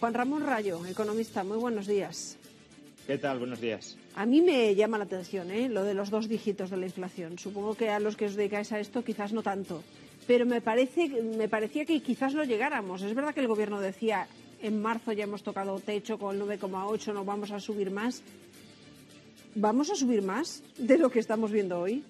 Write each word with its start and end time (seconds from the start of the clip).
Juan 0.00 0.14
Ramón 0.14 0.46
Rayo, 0.46 0.80
economista, 0.86 1.44
muy 1.44 1.58
buenos 1.58 1.86
días. 1.86 2.38
¿Qué 3.06 3.18
tal? 3.18 3.38
Buenos 3.38 3.60
días. 3.60 3.98
A 4.14 4.24
mí 4.24 4.40
me 4.40 4.74
llama 4.74 4.96
la 4.96 5.04
atención 5.04 5.50
¿eh? 5.50 5.68
lo 5.68 5.84
de 5.84 5.92
los 5.92 6.08
dos 6.08 6.26
dígitos 6.26 6.70
de 6.70 6.78
la 6.78 6.86
inflación. 6.86 7.38
Supongo 7.38 7.74
que 7.74 7.90
a 7.90 8.00
los 8.00 8.16
que 8.16 8.24
os 8.24 8.34
dedicáis 8.34 8.72
a 8.72 8.80
esto 8.80 9.04
quizás 9.04 9.34
no 9.34 9.42
tanto. 9.42 9.82
Pero 10.26 10.46
me, 10.46 10.62
parece, 10.62 11.08
me 11.36 11.50
parecía 11.50 11.84
que 11.84 12.00
quizás 12.00 12.32
lo 12.32 12.44
llegáramos. 12.44 13.02
Es 13.02 13.14
verdad 13.14 13.34
que 13.34 13.40
el 13.40 13.48
gobierno 13.48 13.78
decía 13.78 14.26
en 14.62 14.80
marzo 14.80 15.12
ya 15.12 15.24
hemos 15.24 15.42
tocado 15.42 15.78
techo 15.80 16.18
con 16.18 16.34
el 16.34 16.42
9,8, 16.42 17.12
no 17.12 17.26
vamos 17.26 17.50
a 17.50 17.60
subir 17.60 17.90
más. 17.90 18.22
¿Vamos 19.54 19.90
a 19.90 19.96
subir 19.96 20.22
más 20.22 20.62
de 20.78 20.96
lo 20.96 21.10
que 21.10 21.18
estamos 21.18 21.52
viendo 21.52 21.78
hoy? 21.78 22.02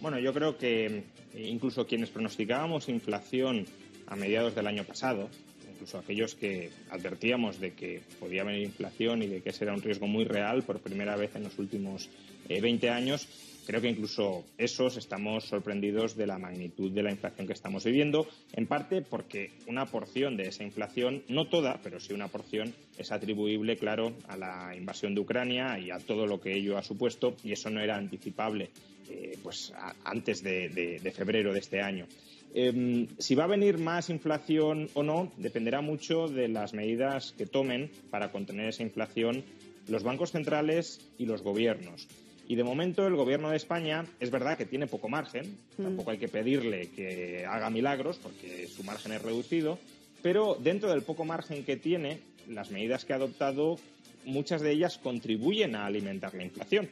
Bueno, 0.00 0.20
yo 0.20 0.32
creo 0.32 0.56
que 0.56 0.86
eh, 0.86 1.02
incluso 1.34 1.88
quienes 1.88 2.10
pronosticábamos 2.10 2.88
inflación 2.88 3.66
a 4.06 4.14
mediados 4.14 4.54
del 4.54 4.68
año 4.68 4.84
pasado, 4.84 5.28
incluso 5.78 5.98
aquellos 5.98 6.34
que 6.34 6.70
advertíamos 6.90 7.60
de 7.60 7.72
que 7.72 8.00
podía 8.18 8.42
venir 8.42 8.62
inflación 8.62 9.22
y 9.22 9.28
de 9.28 9.40
que 9.40 9.50
ese 9.50 9.62
era 9.62 9.74
un 9.74 9.80
riesgo 9.80 10.08
muy 10.08 10.24
real 10.24 10.64
por 10.64 10.80
primera 10.80 11.14
vez 11.14 11.36
en 11.36 11.44
los 11.44 11.56
últimos 11.56 12.08
eh, 12.48 12.60
20 12.60 12.90
años, 12.90 13.28
creo 13.64 13.80
que 13.80 13.88
incluso 13.88 14.44
esos 14.58 14.96
estamos 14.96 15.44
sorprendidos 15.44 16.16
de 16.16 16.26
la 16.26 16.36
magnitud 16.36 16.90
de 16.90 17.04
la 17.04 17.12
inflación 17.12 17.46
que 17.46 17.52
estamos 17.52 17.84
viviendo, 17.84 18.26
en 18.54 18.66
parte 18.66 19.02
porque 19.02 19.52
una 19.68 19.86
porción 19.86 20.36
de 20.36 20.48
esa 20.48 20.64
inflación, 20.64 21.22
no 21.28 21.46
toda, 21.46 21.78
pero 21.80 22.00
sí 22.00 22.12
una 22.12 22.26
porción, 22.26 22.74
es 22.98 23.12
atribuible, 23.12 23.76
claro, 23.76 24.14
a 24.26 24.36
la 24.36 24.74
invasión 24.74 25.14
de 25.14 25.20
Ucrania 25.20 25.78
y 25.78 25.92
a 25.92 26.00
todo 26.00 26.26
lo 26.26 26.40
que 26.40 26.56
ello 26.56 26.76
ha 26.76 26.82
supuesto, 26.82 27.36
y 27.44 27.52
eso 27.52 27.70
no 27.70 27.80
era 27.80 27.96
anticipable 27.96 28.70
eh, 29.10 29.38
pues 29.44 29.72
antes 30.04 30.42
de 30.42 31.12
febrero 31.14 31.52
de 31.52 31.60
este 31.60 31.80
año. 31.80 32.08
Em, 32.54 33.06
si 33.18 33.34
va 33.34 33.44
a 33.44 33.48
venir 33.48 33.78
más 33.78 34.08
inflación 34.10 34.88
o 34.94 35.02
no 35.02 35.30
dependerá 35.36 35.80
mucho 35.80 36.28
de 36.28 36.48
las 36.48 36.72
medidas 36.72 37.34
que 37.36 37.46
tomen 37.46 37.90
para 38.10 38.32
contener 38.32 38.68
esa 38.68 38.82
inflación 38.82 39.44
los 39.86 40.02
bancos 40.02 40.32
centrales 40.32 41.00
y 41.18 41.26
los 41.26 41.42
gobiernos. 41.42 42.08
Y 42.46 42.56
de 42.56 42.64
momento 42.64 43.06
el 43.06 43.14
gobierno 43.14 43.50
de 43.50 43.56
España 43.56 44.06
es 44.20 44.30
verdad 44.30 44.56
que 44.56 44.64
tiene 44.64 44.86
poco 44.86 45.08
margen, 45.08 45.58
tampoco 45.76 46.10
hay 46.10 46.18
que 46.18 46.28
pedirle 46.28 46.88
que 46.90 47.44
haga 47.44 47.68
milagros 47.68 48.18
porque 48.22 48.66
su 48.68 48.84
margen 48.84 49.12
es 49.12 49.22
reducido, 49.22 49.78
pero 50.22 50.56
dentro 50.58 50.90
del 50.90 51.02
poco 51.02 51.26
margen 51.26 51.64
que 51.64 51.76
tiene, 51.76 52.20
las 52.48 52.70
medidas 52.70 53.04
que 53.04 53.12
ha 53.12 53.16
adoptado, 53.16 53.78
muchas 54.24 54.62
de 54.62 54.72
ellas 54.72 54.98
contribuyen 54.98 55.76
a 55.76 55.84
alimentar 55.84 56.34
la 56.34 56.44
inflación. 56.44 56.88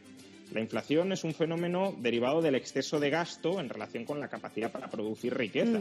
La 0.52 0.61
inflación 0.61 1.12
es 1.12 1.25
un 1.25 1.34
fenómeno 1.34 1.94
derivado 1.98 2.41
del 2.41 2.55
exceso 2.55 3.00
de 3.00 3.11
gasto 3.11 3.61
en 3.61 3.69
relación 3.69 4.05
con 4.05 4.20
la 4.20 4.28
capacidad 4.28 4.70
para 4.70 4.88
producir 4.88 5.34
riqueza. 5.36 5.80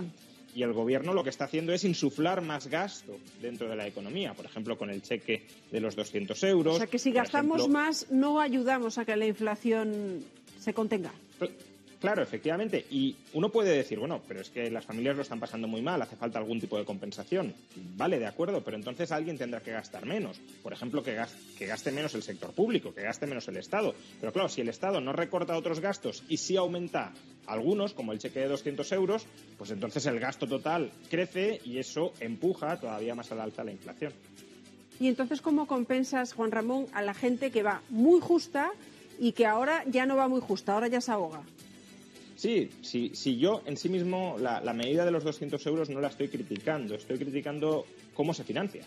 Y 0.55 0.63
el 0.63 0.72
gobierno 0.73 1.13
lo 1.13 1.23
que 1.23 1.30
está 1.30 1.45
haciendo 1.45 1.73
es 1.73 1.83
insuflar 1.83 2.41
más 2.41 2.67
gasto 2.67 3.17
dentro 3.41 3.67
de 3.67 3.75
la 3.75 3.88
economía, 3.88 4.33
por 4.33 4.45
ejemplo, 4.45 4.77
con 4.77 4.89
el 4.89 5.02
cheque 5.02 5.45
de 5.69 5.80
los 5.81 5.95
200 5.97 6.41
euros. 6.45 6.75
O 6.75 6.77
sea 6.77 6.88
que 6.88 6.97
si 6.97 7.11
gastamos 7.11 7.57
ejemplo- 7.59 7.73
más 7.80 8.09
no 8.09 8.39
ayudamos 8.39 8.97
a 8.97 9.03
que 9.05 9.16
la 9.17 9.25
inflación 9.27 10.23
se 10.59 10.73
contenga. 10.73 11.11
Claro, 12.05 12.21
efectivamente. 12.21 12.85
Y 12.91 13.16
uno 13.33 13.49
puede 13.49 13.75
decir, 13.75 13.97
bueno, 13.97 14.21
pero 14.27 14.39
es 14.41 14.51
que 14.51 14.69
las 14.69 14.85
familias 14.85 15.16
lo 15.16 15.23
están 15.23 15.39
pasando 15.39 15.67
muy 15.67 15.81
mal, 15.81 15.99
hace 16.03 16.16
falta 16.16 16.38
algún 16.38 16.59
tipo 16.61 16.77
de 16.77 16.85
compensación. 16.85 17.51
Vale, 17.97 18.19
de 18.19 18.27
acuerdo, 18.27 18.61
pero 18.63 18.77
entonces 18.77 19.11
alguien 19.11 19.39
tendrá 19.39 19.61
que 19.61 19.71
gastar 19.71 20.05
menos. 20.05 20.39
Por 20.61 20.71
ejemplo, 20.71 21.01
que, 21.01 21.16
gas- 21.16 21.35
que 21.57 21.66
gaste 21.66 21.91
menos 21.91 22.13
el 22.13 22.21
sector 22.21 22.51
público, 22.53 22.93
que 22.93 23.01
gaste 23.01 23.25
menos 23.25 23.47
el 23.47 23.57
Estado. 23.57 23.95
Pero 24.19 24.31
claro, 24.31 24.49
si 24.49 24.61
el 24.61 24.69
Estado 24.69 25.01
no 25.01 25.13
recorta 25.13 25.57
otros 25.57 25.79
gastos 25.79 26.23
y 26.29 26.38
sí 26.38 26.55
aumenta 26.57 27.11
algunos, 27.47 27.93
como 27.93 28.11
el 28.11 28.19
cheque 28.19 28.41
de 28.41 28.49
200 28.49 28.91
euros, 28.91 29.25
pues 29.57 29.72
entonces 29.72 30.05
el 30.05 30.19
gasto 30.19 30.45
total 30.45 30.91
crece 31.09 31.59
y 31.66 31.79
eso 31.79 32.13
empuja 32.19 32.79
todavía 32.79 33.16
más 33.16 33.31
al 33.31 33.41
alza 33.41 33.63
la 33.63 33.72
inflación. 33.72 34.13
Y 34.99 35.07
entonces, 35.07 35.41
¿cómo 35.41 35.66
compensas, 35.66 36.33
Juan 36.33 36.51
Ramón, 36.51 36.85
a 36.93 37.01
la 37.01 37.16
gente 37.16 37.49
que 37.49 37.63
va 37.63 37.81
muy 37.89 38.19
justa 38.22 38.69
y 39.17 39.31
que 39.31 39.47
ahora 39.47 39.83
ya 39.87 40.05
no 40.05 40.16
va 40.17 40.27
muy 40.27 40.39
justa, 40.41 40.73
ahora 40.73 40.87
ya 40.87 41.01
se 41.01 41.11
ahoga? 41.11 41.41
Sí, 42.45 42.69
sí, 42.83 43.11
sí, 43.16 43.38
yo 43.38 43.63
en 43.66 43.75
sí 43.75 43.89
mismo 43.89 44.38
la, 44.39 44.61
la 44.61 44.72
medida 44.72 45.03
de 45.03 45.09
los 45.09 45.23
200 45.23 45.66
euros 45.66 45.89
no 45.89 46.00
la 46.00 46.09
estoy 46.09 46.28
criticando, 46.28 46.94
estoy 46.94 47.17
criticando 47.17 47.88
cómo 48.13 48.35
se 48.35 48.44
financia. 48.44 48.83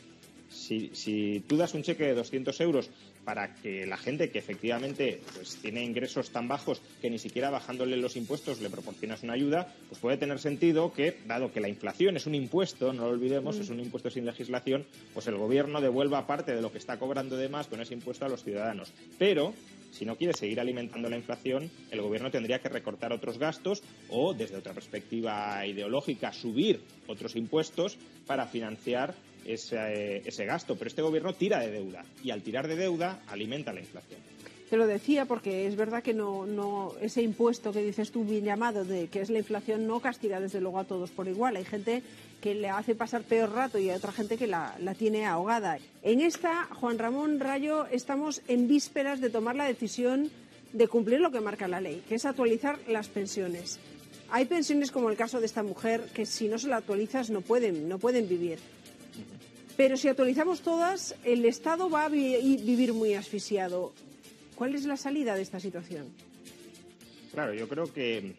Si, 0.48 0.90
si 0.94 1.40
tú 1.40 1.56
das 1.56 1.74
un 1.74 1.82
cheque 1.82 2.04
de 2.04 2.14
200 2.14 2.60
euros 2.60 2.88
para 3.24 3.56
que 3.56 3.84
la 3.84 3.96
gente 3.96 4.30
que 4.30 4.38
efectivamente 4.38 5.20
pues, 5.34 5.56
tiene 5.56 5.82
ingresos 5.82 6.30
tan 6.30 6.46
bajos 6.46 6.80
que 7.02 7.10
ni 7.10 7.18
siquiera 7.18 7.50
bajándole 7.50 7.96
los 7.96 8.14
impuestos 8.14 8.60
le 8.60 8.70
proporcionas 8.70 9.24
una 9.24 9.32
ayuda, 9.32 9.74
pues 9.88 10.00
puede 10.00 10.18
tener 10.18 10.38
sentido 10.38 10.92
que, 10.92 11.16
dado 11.26 11.52
que 11.52 11.60
la 11.60 11.68
inflación 11.68 12.16
es 12.16 12.26
un 12.26 12.36
impuesto, 12.36 12.92
no 12.92 13.06
lo 13.06 13.10
olvidemos, 13.10 13.58
es 13.58 13.70
un 13.70 13.80
impuesto 13.80 14.08
sin 14.08 14.24
legislación, 14.24 14.86
pues 15.14 15.26
el 15.26 15.36
gobierno 15.36 15.80
devuelva 15.80 16.28
parte 16.28 16.54
de 16.54 16.62
lo 16.62 16.70
que 16.70 16.78
está 16.78 16.96
cobrando 17.00 17.36
de 17.36 17.48
más 17.48 17.66
con 17.66 17.80
ese 17.80 17.94
impuesto 17.94 18.24
a 18.24 18.28
los 18.28 18.44
ciudadanos. 18.44 18.92
Pero 19.18 19.52
si 19.90 20.04
no 20.04 20.16
quiere 20.16 20.34
seguir 20.34 20.60
alimentando 20.60 21.08
la 21.08 21.16
inflación, 21.16 21.70
el 21.90 22.00
gobierno 22.00 22.30
tendría 22.30 22.60
que 22.60 22.68
recortar 22.68 23.12
otros 23.12 23.38
gastos 23.38 23.82
o, 24.08 24.34
desde 24.34 24.56
otra 24.56 24.74
perspectiva 24.74 25.64
ideológica, 25.66 26.32
subir 26.32 26.80
otros 27.06 27.36
impuestos 27.36 27.96
para 28.26 28.46
financiar 28.46 29.14
ese, 29.44 30.22
ese 30.28 30.44
gasto. 30.44 30.76
Pero 30.76 30.88
este 30.88 31.02
gobierno 31.02 31.32
tira 31.34 31.58
de 31.60 31.70
deuda 31.70 32.04
y 32.22 32.30
al 32.30 32.42
tirar 32.42 32.68
de 32.68 32.76
deuda 32.76 33.22
alimenta 33.26 33.72
la 33.72 33.80
inflación. 33.80 34.20
Te 34.70 34.76
lo 34.76 34.86
decía 34.86 35.24
porque 35.24 35.66
es 35.66 35.76
verdad 35.76 36.02
que 36.02 36.12
no, 36.12 36.92
ese 37.00 37.22
impuesto 37.22 37.72
que 37.72 37.82
dices 37.82 38.10
tú 38.10 38.24
bien 38.24 38.44
llamado 38.44 38.84
de 38.84 39.06
que 39.08 39.22
es 39.22 39.30
la 39.30 39.38
inflación 39.38 39.86
no 39.86 40.00
castiga 40.00 40.40
desde 40.40 40.60
luego 40.60 40.78
a 40.78 40.84
todos 40.84 41.10
por 41.10 41.26
igual. 41.26 41.56
Hay 41.56 41.64
gente 41.64 42.02
que 42.42 42.54
le 42.54 42.68
hace 42.68 42.94
pasar 42.94 43.22
peor 43.22 43.50
rato 43.52 43.78
y 43.78 43.88
hay 43.88 43.96
otra 43.96 44.12
gente 44.12 44.36
que 44.36 44.46
la, 44.46 44.76
la 44.80 44.94
tiene 44.94 45.24
ahogada. 45.24 45.78
En 46.02 46.20
esta, 46.20 46.64
Juan 46.66 46.98
Ramón 46.98 47.40
Rayo, 47.40 47.86
estamos 47.86 48.42
en 48.46 48.68
vísperas 48.68 49.22
de 49.22 49.30
tomar 49.30 49.56
la 49.56 49.64
decisión 49.64 50.30
de 50.74 50.86
cumplir 50.86 51.20
lo 51.20 51.30
que 51.30 51.40
marca 51.40 51.66
la 51.66 51.80
ley, 51.80 52.02
que 52.06 52.16
es 52.16 52.26
actualizar 52.26 52.78
las 52.88 53.08
pensiones. 53.08 53.78
Hay 54.30 54.44
pensiones 54.44 54.90
como 54.90 55.08
el 55.08 55.16
caso 55.16 55.40
de 55.40 55.46
esta 55.46 55.62
mujer 55.62 56.02
que 56.12 56.26
si 56.26 56.46
no 56.46 56.58
se 56.58 56.68
la 56.68 56.76
actualizas 56.76 57.30
no 57.30 57.40
pueden, 57.40 57.88
no 57.88 57.98
pueden 57.98 58.28
vivir. 58.28 58.58
Pero 59.78 59.96
si 59.96 60.08
actualizamos 60.08 60.60
todas, 60.60 61.14
el 61.24 61.46
Estado 61.46 61.88
va 61.88 62.04
a 62.04 62.08
vi- 62.10 62.58
vivir 62.58 62.92
muy 62.92 63.14
asfixiado. 63.14 63.92
¿Cuál 64.58 64.74
es 64.74 64.86
la 64.86 64.96
salida 64.96 65.36
de 65.36 65.42
esta 65.42 65.60
situación? 65.60 66.08
Claro, 67.32 67.54
yo 67.54 67.68
creo 67.68 67.92
que 67.92 68.18
eh, 68.18 68.34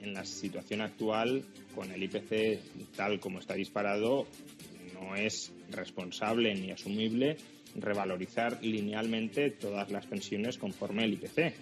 en 0.00 0.14
la 0.14 0.24
situación 0.24 0.80
actual, 0.80 1.44
con 1.74 1.90
el 1.90 2.00
IPC 2.04 2.94
tal 2.94 3.18
como 3.18 3.40
está 3.40 3.54
disparado, 3.54 4.28
no 4.94 5.16
es 5.16 5.52
responsable 5.72 6.54
ni 6.54 6.70
asumible 6.70 7.36
revalorizar 7.74 8.62
linealmente 8.62 9.50
todas 9.50 9.90
las 9.90 10.06
pensiones 10.06 10.56
conforme 10.56 11.02
al 11.02 11.14
IPC. 11.14 11.52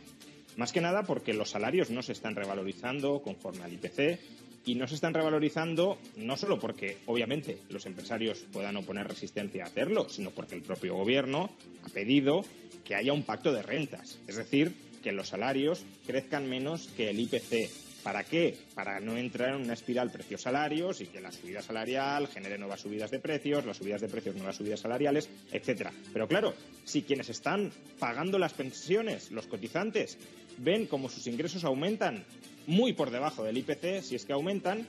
Más 0.59 0.71
que 0.71 0.83
nada 0.83 1.05
porque 1.05 1.33
los 1.33 1.49
salarios 1.49 1.89
no 1.89 2.03
se 2.03 2.13
están 2.13 2.37
revalorizando 2.37 3.23
conforme 3.23 3.65
al 3.65 3.73
IPC 3.73 4.21
y 4.67 4.75
no 4.75 4.87
se 4.87 4.97
están 4.97 5.15
revalorizando 5.15 5.97
no 6.17 6.37
solo 6.37 6.59
porque, 6.59 6.99
obviamente, 7.07 7.57
los 7.71 7.87
empresarios 7.87 8.45
puedan 8.53 8.77
oponer 8.77 9.09
resistencia 9.09 9.65
a 9.65 9.69
hacerlo, 9.69 10.11
sino 10.11 10.31
porque 10.31 10.57
el 10.57 10.63
propio 10.63 10.95
gobierno 10.95 11.49
ha 11.85 11.89
pedido 11.89 12.43
que 12.89 12.95
haya 12.95 13.13
un 13.13 13.23
pacto 13.23 13.53
de 13.53 13.61
rentas. 13.61 14.19
Es 14.27 14.37
decir, 14.37 14.75
que 15.03 15.13
los 15.13 15.29
salarios 15.29 15.85
crezcan 16.07 16.49
menos 16.49 16.89
que 16.97 17.11
el 17.11 17.21
IPC. 17.21 17.71
¿Para 18.03 18.25
qué? 18.25 18.57
Para 18.75 18.99
no 18.99 19.19
entrar 19.19 19.51
en 19.51 19.63
una 19.63 19.75
espiral 19.75 20.11
precios-salarios 20.11 21.03
y 21.03 21.07
que 21.09 21.21
la 21.21 21.31
subida 21.31 21.61
salarial 21.61 22.29
genere 22.29 22.57
nuevas 22.57 22.81
subidas 22.81 23.11
de 23.11 23.19
precios, 23.19 23.67
las 23.67 23.77
subidas 23.77 24.01
de 24.01 24.09
precios 24.09 24.37
nuevas 24.37 24.57
subidas 24.57 24.81
salariales, 24.81 25.29
etcétera. 25.53 25.93
Pero 26.15 26.27
claro, 26.29 26.55
si 26.87 27.03
quienes 27.03 27.29
están 27.29 27.71
pagando 27.99 28.39
las 28.39 28.55
pensiones, 28.55 29.33
los 29.33 29.47
cotizantes, 29.47 30.17
ven 30.57 30.87
como 30.87 31.11
sus 31.11 31.27
ingresos 31.27 31.65
aumentan 31.65 32.25
muy 32.67 32.95
por 32.95 33.11
debajo 33.11 33.45
del 33.45 33.59
IPC, 33.59 34.01
si 34.03 34.15
es 34.15 34.25
que 34.25 34.33
aumentan, 34.33 34.87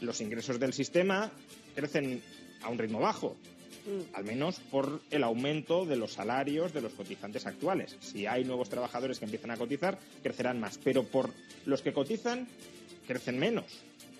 los 0.00 0.20
ingresos 0.20 0.60
del 0.60 0.72
sistema 0.72 1.32
crecen 1.74 2.22
a 2.62 2.68
un 2.68 2.78
ritmo 2.78 3.00
bajo 3.00 3.36
al 4.12 4.24
menos 4.24 4.60
por 4.70 5.00
el 5.10 5.22
aumento 5.22 5.84
de 5.84 5.96
los 5.96 6.12
salarios 6.12 6.72
de 6.72 6.80
los 6.80 6.92
cotizantes 6.92 7.46
actuales. 7.46 7.96
Si 8.00 8.26
hay 8.26 8.44
nuevos 8.44 8.68
trabajadores 8.68 9.18
que 9.18 9.24
empiezan 9.24 9.50
a 9.50 9.56
cotizar, 9.56 9.98
crecerán 10.22 10.60
más, 10.60 10.78
pero 10.82 11.04
por 11.04 11.30
los 11.66 11.82
que 11.82 11.92
cotizan, 11.92 12.46
crecen 13.06 13.38
menos. 13.38 13.66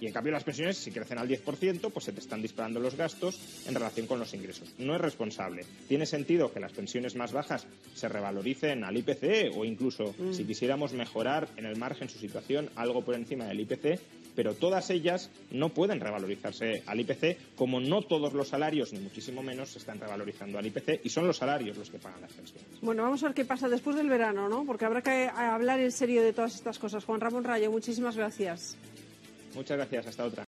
Y 0.01 0.07
en 0.07 0.13
cambio 0.15 0.33
las 0.33 0.45
pensiones, 0.45 0.79
si 0.79 0.91
crecen 0.91 1.19
al 1.19 1.29
10%, 1.29 1.91
pues 1.93 2.05
se 2.05 2.13
te 2.13 2.21
están 2.21 2.41
disparando 2.41 2.81
los 2.81 2.97
gastos 2.97 3.39
en 3.67 3.75
relación 3.75 4.07
con 4.07 4.19
los 4.19 4.33
ingresos. 4.33 4.73
No 4.79 4.95
es 4.95 5.01
responsable. 5.01 5.67
Tiene 5.89 6.07
sentido 6.07 6.53
que 6.53 6.61
las 6.61 6.73
pensiones 6.73 7.17
más 7.17 7.33
bajas 7.33 7.67
se 7.95 8.09
revaloricen 8.09 8.83
al 8.83 8.97
IPC 8.97 9.55
o 9.55 9.65
incluso, 9.67 10.15
mm. 10.19 10.33
si 10.33 10.45
quisiéramos 10.45 10.95
mejorar 10.95 11.49
en 11.57 11.67
el 11.67 11.77
margen 11.77 12.09
su 12.09 12.19
situación 12.19 12.71
algo 12.77 13.05
por 13.05 13.15
encima 13.15 13.45
del 13.45 13.61
IPC, 13.61 14.01
pero 14.41 14.55
todas 14.55 14.89
ellas 14.89 15.29
no 15.51 15.69
pueden 15.69 16.01
revalorizarse 16.01 16.83
al 16.87 16.99
IPC, 16.99 17.55
como 17.57 17.79
no 17.79 18.01
todos 18.01 18.33
los 18.33 18.49
salarios, 18.49 18.91
ni 18.95 18.99
muchísimo 18.99 19.43
menos, 19.43 19.69
se 19.69 19.79
están 19.81 20.01
revalorizando 20.01 20.59
al 20.59 20.65
IPC 20.65 21.03
y 21.05 21.11
son 21.11 21.27
los 21.27 21.37
salarios 21.37 21.77
los 21.77 21.91
que 21.91 21.99
pagan 21.99 22.23
las 22.23 22.33
pensiones. 22.33 22.81
Bueno, 22.81 23.03
vamos 23.03 23.23
a 23.23 23.27
ver 23.27 23.35
qué 23.35 23.45
pasa 23.45 23.69
después 23.69 23.97
del 23.97 24.09
verano, 24.09 24.49
¿no? 24.49 24.65
Porque 24.65 24.87
habrá 24.87 25.03
que 25.03 25.29
hablar 25.29 25.79
en 25.81 25.93
serio 25.93 26.23
de 26.23 26.33
todas 26.33 26.55
estas 26.55 26.79
cosas. 26.79 27.05
Juan 27.05 27.21
Ramón 27.21 27.45
Rayo, 27.45 27.71
muchísimas 27.71 28.17
gracias. 28.17 28.79
Muchas 29.55 29.77
gracias, 29.77 30.07
hasta 30.07 30.25
otra. 30.25 30.50